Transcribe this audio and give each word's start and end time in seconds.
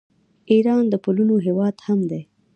ایران 0.51 0.83
د 0.89 0.93
پلونو 1.03 1.35
هیواد 1.45 1.75
هم 1.85 1.99
دی. 2.09 2.21